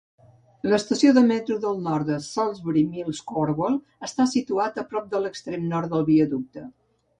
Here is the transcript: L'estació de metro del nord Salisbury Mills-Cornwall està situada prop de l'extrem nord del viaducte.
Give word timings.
L'estació 0.69 1.11
de 1.17 1.21
metro 1.31 1.57
del 1.65 1.77
nord 1.87 2.09
Salisbury 2.29 2.83
Mills-Cornwall 2.95 3.77
està 4.09 4.29
situada 4.33 4.87
prop 4.95 5.15
de 5.15 5.23
l'extrem 5.27 5.71
nord 5.77 5.95
del 5.97 6.11
viaducte. 6.13 6.69